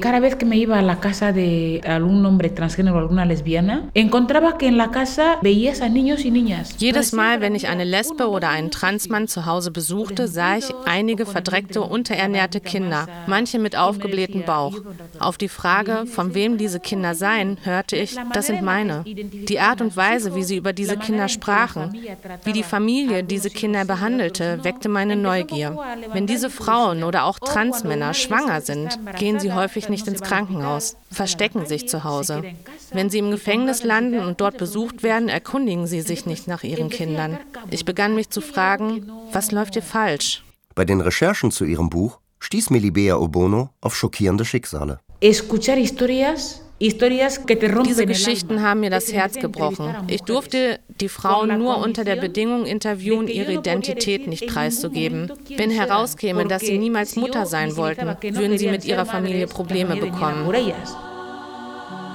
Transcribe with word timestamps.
Cada 0.00 0.18
vez 0.18 0.34
que 0.34 0.46
me 0.46 0.56
iba 0.56 0.78
a 0.78 0.82
la 0.82 0.98
casa 0.98 1.30
de 1.32 1.82
algún 1.84 2.24
hombre 2.24 2.48
transgénero 2.48 2.98
alguna 2.98 3.26
lesbiana, 3.26 3.90
encontraba 3.92 4.56
que 4.56 4.66
en 4.66 4.78
la 4.78 4.90
casa 4.90 5.36
veías 5.42 5.82
a 5.82 5.90
niños 5.90 6.24
y 6.24 6.30
niñas. 6.30 6.74
Jedes 6.78 7.12
Mal, 7.12 7.42
wenn 7.42 7.54
ich 7.54 7.68
eine 7.68 7.84
Lesbe 7.84 8.30
oder 8.30 8.48
einen 8.48 8.70
Transmann 8.70 9.28
zu 9.28 9.44
Hause 9.44 9.70
besuchte, 9.70 10.26
sah 10.26 10.56
ich 10.56 10.72
einige 10.86 11.26
verdreckte, 11.26 11.82
unterernährte 11.82 12.60
Kinder, 12.60 13.06
manche 13.26 13.58
mit 13.58 13.76
aufgeblähtem 13.76 14.44
Bauch. 14.44 14.72
Auf 15.18 15.36
die 15.36 15.50
Frage, 15.50 16.06
von 16.06 16.32
wem 16.32 16.56
diese 16.56 16.80
Kinder 16.80 17.14
seien, 17.14 17.58
hörte 17.64 17.96
ich, 17.96 18.16
das 18.32 18.46
sind 18.46 18.62
meine. 18.62 19.04
Die 19.04 19.60
Art 19.60 19.82
und 19.82 19.98
Weise, 19.98 20.34
wie 20.34 20.44
sie 20.44 20.56
über 20.56 20.72
diese 20.72 20.96
Kinder 20.96 21.28
sprachen, 21.28 21.94
wie 22.44 22.54
die 22.54 22.62
Familie 22.62 23.22
diese 23.22 23.50
Kinder 23.50 23.84
behandelte, 23.84 24.64
weckte 24.64 24.88
meine 24.88 25.14
Neugier. 25.14 25.76
Wenn 26.14 26.26
diese 26.26 26.48
Frauen 26.48 27.04
oder 27.04 27.24
auch 27.24 27.38
Transmänner 27.38 28.14
schwanger 28.14 28.62
sind, 28.62 28.98
gehen 29.18 29.38
sie 29.38 29.52
häufig 29.52 29.73
häufig 29.74 29.88
nicht 29.88 30.06
ins 30.06 30.20
Krankenhaus, 30.22 30.96
verstecken 31.10 31.66
sich 31.66 31.88
zu 31.88 32.04
Hause. 32.04 32.44
Wenn 32.92 33.10
sie 33.10 33.18
im 33.18 33.32
Gefängnis 33.32 33.82
landen 33.82 34.20
und 34.20 34.40
dort 34.40 34.56
besucht 34.56 35.02
werden, 35.02 35.28
erkundigen 35.28 35.88
sie 35.88 36.00
sich 36.00 36.26
nicht 36.26 36.46
nach 36.46 36.62
ihren 36.62 36.90
Kindern. 36.90 37.38
Ich 37.70 37.84
begann 37.84 38.14
mich 38.14 38.30
zu 38.30 38.40
fragen, 38.40 39.10
was 39.32 39.50
läuft 39.50 39.74
hier 39.74 39.82
falsch? 39.82 40.44
Bei 40.76 40.84
den 40.84 41.00
Recherchen 41.00 41.50
zu 41.50 41.64
ihrem 41.64 41.90
Buch 41.90 42.20
stieß 42.38 42.70
Melibea 42.70 43.16
Obono 43.16 43.70
auf 43.80 43.96
schockierende 43.96 44.44
Schicksale. 44.44 45.00
Escuchar 45.20 45.76
historias 45.76 46.63
diese 46.80 48.06
Geschichten 48.06 48.62
haben 48.62 48.80
mir 48.80 48.90
das 48.90 49.12
Herz 49.12 49.34
gebrochen. 49.34 49.94
Ich 50.08 50.22
durfte 50.22 50.80
die 51.00 51.08
Frauen 51.08 51.58
nur 51.58 51.78
unter 51.78 52.04
der 52.04 52.16
Bedingung 52.16 52.66
interviewen, 52.66 53.28
ihre 53.28 53.52
Identität 53.52 54.26
nicht 54.26 54.46
preiszugeben. 54.46 55.32
Wenn 55.56 55.70
herauskäme, 55.70 56.46
dass 56.46 56.62
sie 56.62 56.78
niemals 56.78 57.16
Mutter 57.16 57.46
sein 57.46 57.76
wollten, 57.76 58.06
würden 58.36 58.58
sie 58.58 58.68
mit 58.68 58.84
ihrer 58.84 59.06
Familie 59.06 59.46
Probleme 59.46 59.96
bekommen. 59.96 60.46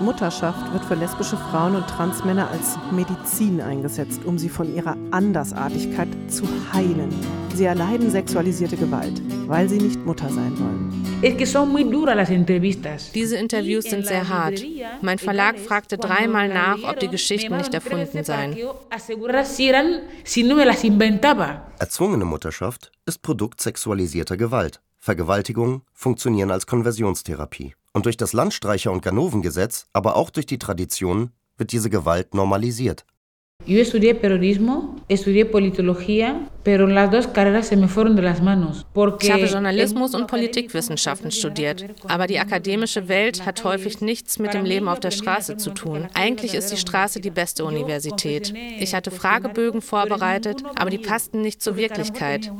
Mutterschaft 0.00 0.72
wird 0.72 0.84
für 0.84 0.94
lesbische 0.94 1.36
Frauen 1.36 1.74
und 1.76 1.86
Transmänner 1.88 2.50
als 2.50 2.78
Medizin 2.92 3.60
eingesetzt, 3.60 4.20
um 4.24 4.38
sie 4.38 4.48
von 4.48 4.74
ihrer 4.74 4.96
Andersartigkeit 5.10 6.08
zu 6.28 6.44
heilen. 6.72 7.12
Sie 7.54 7.64
erleiden 7.64 8.10
sexualisierte 8.10 8.76
Gewalt, 8.76 9.20
weil 9.48 9.68
sie 9.68 9.78
nicht 9.78 10.04
Mutter 10.06 10.28
sein 10.28 10.56
wollen. 10.58 10.88
Diese 13.14 13.36
Interviews 13.36 13.84
sind 13.84 14.06
sehr 14.06 14.28
hart. 14.28 14.64
Mein 15.02 15.18
Verlag 15.18 15.58
fragte 15.58 15.98
dreimal 15.98 16.48
nach, 16.48 16.78
ob 16.84 17.00
die 17.00 17.08
Geschichten 17.08 17.56
nicht 17.56 17.74
erfunden 17.74 18.22
seien. 18.22 18.56
Erzwungene 21.78 22.24
Mutterschaft 22.24 22.92
ist 23.06 23.22
Produkt 23.22 23.60
sexualisierter 23.60 24.36
Gewalt. 24.36 24.80
Vergewaltigungen 25.00 25.82
funktionieren 25.92 26.50
als 26.52 26.66
Konversionstherapie. 26.66 27.74
Und 27.92 28.06
durch 28.06 28.16
das 28.16 28.32
Landstreicher- 28.32 28.92
und 28.92 29.02
Ganovengesetz, 29.02 29.86
aber 29.92 30.16
auch 30.16 30.30
durch 30.30 30.46
die 30.46 30.58
Tradition, 30.58 31.30
wird 31.56 31.72
diese 31.72 31.90
Gewalt 31.90 32.34
normalisiert. 32.34 33.04
Yo 33.66 33.80
estudié 33.80 34.14
periodismo, 34.14 34.94
estudié 35.08 35.44
politología, 35.44 36.48
Ich 36.64 36.78
habe 39.30 39.46
Journalismus 39.46 40.14
und 40.14 40.26
Politikwissenschaften 40.26 41.30
studiert, 41.30 41.84
aber 42.08 42.26
die 42.26 42.38
akademische 42.38 43.08
Welt 43.08 43.46
hat 43.46 43.64
häufig 43.64 44.00
nichts 44.00 44.38
mit 44.38 44.54
dem 44.54 44.64
Leben 44.64 44.88
auf 44.88 45.00
der 45.00 45.10
Straße 45.10 45.56
zu 45.56 45.70
tun. 45.70 46.08
Eigentlich 46.14 46.54
ist 46.54 46.72
die 46.72 46.76
Straße 46.76 47.20
die 47.20 47.30
beste 47.30 47.64
Universität. 47.64 48.52
Ich 48.78 48.94
hatte 48.94 49.10
Fragebögen 49.10 49.80
vorbereitet, 49.80 50.62
aber 50.76 50.90
die 50.90 50.98
passten 50.98 51.42
nicht 51.42 51.62
zur 51.62 51.76
Wirklichkeit. 51.76 52.50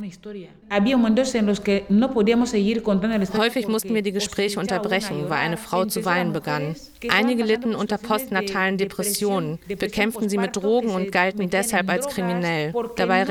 Häufig 3.37 3.69
mussten 3.69 3.95
wir 3.95 4.03
die 4.03 4.13
Gespräche 4.13 4.61
unterbrechen, 4.61 5.25
weil 5.29 5.39
eine 5.39 5.57
Frau 5.57 5.85
zu 5.85 6.05
weinen 6.05 6.33
begann. 6.33 6.77
Einige 7.11 7.45
litten 7.45 7.75
unter 7.75 7.99
postnatalen 7.99 8.79
Depressionen, 8.79 9.59
bekämpften 9.67 10.29
sie 10.29 10.39
mit 10.39 10.57
Drogen 10.57 10.91
und 10.91 11.13
galten 11.13 11.51
deshalb 11.51 11.89
als 11.91 12.09
kriminell. 12.09 12.73
Dabei 12.97 13.25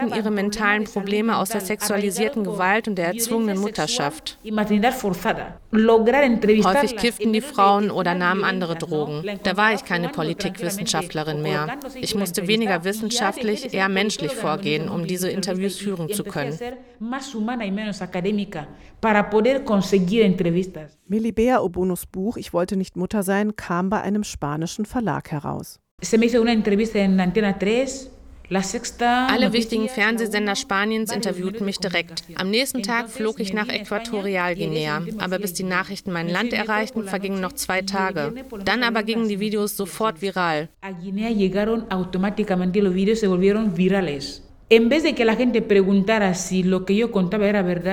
resultierten 0.00 0.18
ihre 0.18 0.30
mentalen 0.30 0.84
Probleme 0.84 1.36
aus 1.36 1.50
der 1.50 1.60
sexualisierten 1.60 2.44
Gewalt 2.44 2.88
und 2.88 2.96
der 2.96 3.08
erzwungenen 3.08 3.58
Mutterschaft. 3.58 4.38
Häufig 5.72 6.96
kifften 6.96 7.32
die 7.32 7.40
Frauen 7.40 7.90
oder 7.90 8.14
nahmen 8.14 8.44
andere 8.44 8.76
Drogen. 8.76 9.24
Da 9.42 9.56
war 9.56 9.72
ich 9.74 9.84
keine 9.84 10.08
Politikwissenschaftlerin 10.08 11.42
mehr. 11.42 11.78
Ich 12.00 12.14
musste 12.14 12.46
weniger 12.46 12.84
wissenschaftlich, 12.84 13.72
eher 13.74 13.88
menschlich 13.88 14.32
vorgehen, 14.32 14.88
um 14.88 15.06
diese 15.06 15.30
Interviews 15.30 15.76
führen 15.78 16.08
zu 16.12 16.24
können. 16.24 16.58
Melibea 21.06 21.60
Obonos 21.60 22.06
Buch 22.06 22.36
Ich 22.36 22.52
wollte 22.52 22.76
nicht 22.76 22.96
Mutter 22.96 23.22
sein 23.22 23.56
kam 23.56 23.90
bei 23.90 24.00
einem 24.00 24.24
spanischen 24.24 24.84
Verlag 24.84 25.30
heraus. 25.30 25.80
Se 26.02 26.16
me 26.16 26.24
hizo 26.24 26.40
una 26.40 26.52
entrevista 26.52 26.98
en 26.98 27.20
Antena 27.20 27.52
3 27.52 27.86
alle 28.50 29.52
wichtigen 29.52 29.88
Fernsehsender 29.88 30.56
Spaniens 30.56 31.12
interviewten 31.12 31.64
mich 31.64 31.78
direkt. 31.78 32.24
Am 32.34 32.50
nächsten 32.50 32.82
Tag 32.82 33.08
flog 33.08 33.38
ich 33.38 33.52
nach 33.52 33.68
Äquatorialguinea, 33.68 35.02
aber 35.18 35.38
bis 35.38 35.54
die 35.54 35.62
Nachrichten 35.62 36.12
mein 36.12 36.28
Land 36.28 36.52
erreichten, 36.52 37.04
vergingen 37.04 37.40
noch 37.40 37.52
zwei 37.52 37.82
Tage. 37.82 38.34
Dann 38.64 38.82
aber 38.82 39.02
gingen 39.02 39.28
die 39.28 39.40
Videos 39.40 39.76
sofort 39.76 40.20
viral. 40.20 40.68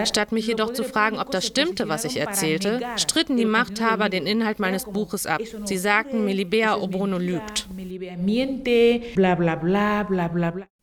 Statt 0.05 0.31
mich 0.31 0.45
jedoch 0.45 0.73
zu 0.73 0.83
fragen, 0.83 1.17
ob 1.17 1.31
das 1.31 1.47
stimmte, 1.47 1.89
was 1.89 2.05
ich 2.05 2.17
erzählte, 2.17 2.81
stritten 2.97 3.35
die 3.35 3.45
Machthaber 3.45 4.09
den 4.09 4.27
Inhalt 4.27 4.59
meines 4.59 4.85
Buches 4.85 5.25
ab. 5.25 5.41
Sie 5.65 5.77
sagten, 5.77 6.23
Melibea 6.23 6.77
Obono 6.77 7.17
lügt. 7.17 7.67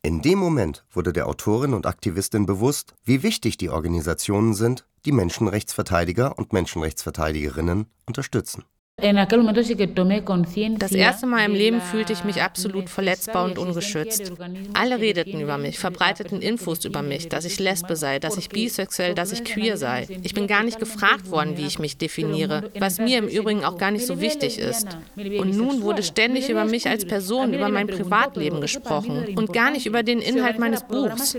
In 0.01 0.21
dem 0.21 0.37
Moment 0.37 0.83
wurde 0.91 1.13
der 1.13 1.27
Autorin 1.29 1.73
und 1.73 1.85
Aktivistin 1.85 2.45
bewusst, 2.45 2.93
wie 3.05 3.23
wichtig 3.23 3.55
die 3.55 3.69
Organisationen 3.69 4.53
sind, 4.53 4.85
die 5.05 5.13
Menschenrechtsverteidiger 5.13 6.37
und 6.37 6.51
Menschenrechtsverteidigerinnen 6.51 7.85
unterstützen. 8.05 8.65
Das 8.97 10.91
erste 10.91 11.25
Mal 11.27 11.45
im 11.45 11.53
Leben 11.53 11.81
fühlte 11.81 12.13
ich 12.13 12.23
mich 12.23 12.41
absolut 12.41 12.89
verletzbar 12.89 13.43
und 13.43 13.57
ungeschützt. 13.57 14.31
Alle 14.73 14.99
redeten 14.99 15.41
über 15.41 15.57
mich, 15.57 15.77
verbreiteten 15.77 16.41
Infos 16.41 16.85
über 16.85 17.01
mich, 17.01 17.27
dass 17.27 17.43
ich 17.43 17.59
Lesbe 17.59 17.97
sei, 17.97 18.19
dass 18.19 18.37
ich 18.37 18.47
bisexuell, 18.47 19.13
dass 19.13 19.33
ich 19.33 19.43
queer 19.43 19.75
sei. 19.75 20.07
Ich 20.23 20.33
bin 20.33 20.47
gar 20.47 20.63
nicht 20.63 20.79
gefragt 20.79 21.29
worden, 21.29 21.57
wie 21.57 21.65
ich 21.65 21.77
mich 21.77 21.97
definiere, 21.97 22.71
was 22.79 22.97
mir 22.97 23.17
im 23.17 23.27
Übrigen 23.27 23.65
auch 23.65 23.77
gar 23.77 23.91
nicht 23.91 24.05
so 24.05 24.21
wichtig 24.21 24.59
ist. 24.59 24.97
Und 25.17 25.57
nun 25.57 25.81
wurde 25.81 26.01
ständig 26.01 26.49
über 26.49 26.63
mich 26.63 26.87
als 26.87 27.05
Person, 27.05 27.53
über 27.53 27.67
mein 27.67 27.87
Privatleben 27.87 28.61
gesprochen 28.61 29.35
und 29.35 29.51
gar 29.51 29.71
nicht 29.71 29.87
über 29.87 30.03
den 30.03 30.19
Inhalt 30.19 30.57
meines 30.57 30.83
Buchs. 30.83 31.37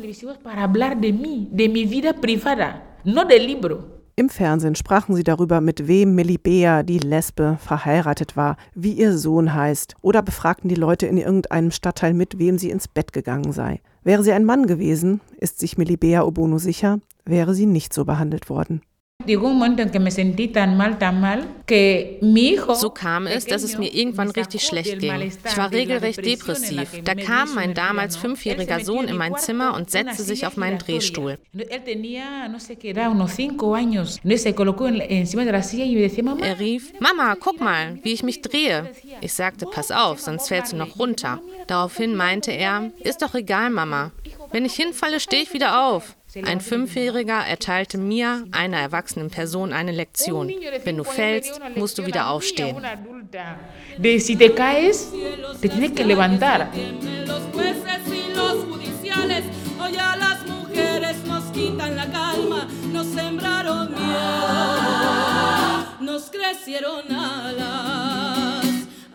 No 3.05 3.25
del 3.25 3.47
libro. 3.47 3.96
Im 4.19 4.31
Fernsehen 4.31 4.75
sprachen 4.75 5.15
sie 5.15 5.25
darüber, 5.25 5.61
mit 5.61 5.89
wem 5.89 6.15
Melibea, 6.15 6.83
die 6.83 6.99
Lesbe, 6.99 7.59
verheiratet 7.61 8.35
war, 8.35 8.57
wie 8.75 8.93
ihr 8.93 9.19
Sohn 9.19 9.53
heißt, 9.53 9.95
oder 10.01 10.23
befragten 10.23 10.71
die 10.71 10.75
Leute 10.75 11.07
in 11.07 11.19
irgendeinem 11.19 11.71
Stadtteil, 11.71 12.15
mit 12.15 12.39
wem 12.39 12.57
sie 12.57 12.71
ins 12.71 12.89
Bett 12.89 13.13
gegangen 13.13 13.53
sei. 13.53 13.83
Wäre 14.05 14.25
sie 14.25 14.33
ein 14.33 14.47
Mann 14.47 14.67
gewesen, 14.67 15.21
ist 15.37 15.59
sich 15.59 15.77
Melibea 15.77 16.23
Obono 16.23 16.57
sicher, 16.57 17.01
wäre 17.27 17.53
sie 17.53 17.67
nicht 17.67 17.93
so 17.93 18.07
behandelt 18.07 18.49
worden. 18.49 18.81
So 22.75 22.91
kam 22.91 23.27
es, 23.27 23.45
dass 23.45 23.63
es 23.63 23.79
mir 23.79 23.93
irgendwann 23.93 24.31
richtig 24.31 24.63
schlecht 24.63 24.99
ging. 24.99 25.21
Ich 25.21 25.57
war 25.57 25.71
regelrecht 25.73 26.25
depressiv. 26.25 27.01
Da 27.05 27.15
kam 27.15 27.55
mein 27.55 27.75
damals 27.75 28.17
fünfjähriger 28.17 28.81
Sohn 28.81 29.09
in 29.09 29.17
mein 29.17 29.37
Zimmer 29.37 29.75
und 29.75 29.91
setzte 29.91 30.23
sich 30.23 30.47
auf 30.47 30.57
meinen 30.57 30.79
Drehstuhl. 30.79 31.39
Er 36.43 36.61
rief, 36.61 36.93
Mama, 37.01 37.37
guck 37.39 37.61
mal, 37.61 37.99
wie 38.03 38.13
ich 38.13 38.23
mich 38.23 38.43
drehe. 38.43 38.91
Ich 39.21 39.33
sagte, 39.33 39.67
pass 39.67 39.91
auf, 39.91 40.21
sonst 40.21 40.49
fällst 40.49 40.73
du 40.73 40.77
noch 40.77 40.99
runter. 40.99 41.41
Daraufhin 41.67 42.15
meinte 42.15 42.53
er, 42.53 42.91
ist 43.01 43.23
doch 43.23 43.35
egal, 43.35 43.71
Mama. 43.71 44.13
Wenn 44.57 44.65
ich 44.65 44.73
hinfalle, 44.73 45.21
stehe 45.21 45.43
ich 45.43 45.53
wieder 45.53 45.87
auf. 45.87 46.17
Ein 46.47 46.63
Fünfjähriger 46.63 47.47
erteilte 47.47 47.99
mir, 47.99 48.47
einer 48.53 48.79
erwachsenen 48.79 49.29
Person, 49.29 49.75
eine 49.75 49.93
Lektion. 49.93 50.51
Wenn 50.83 50.97
du 50.97 51.05
fällst, 51.05 51.61
musst 51.75 51.99
du 51.99 52.07
wieder 52.07 52.31
aufstehen. 52.31 52.75
Si 54.01 54.35
te 54.35 54.49
caes, 54.49 55.13
te 55.61 55.69
tienes 55.69 55.95
que 55.95 56.05
levantar. 56.05 56.71
Nos 66.01 66.31
crecieron 66.31 67.15
alas 67.15 68.06